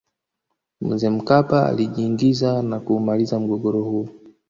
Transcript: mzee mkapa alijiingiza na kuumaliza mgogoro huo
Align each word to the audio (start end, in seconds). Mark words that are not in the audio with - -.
mzee 0.81 1.09
mkapa 1.09 1.65
alijiingiza 1.65 2.61
na 2.61 2.79
kuumaliza 2.79 3.39
mgogoro 3.39 3.81
huo 3.83 4.07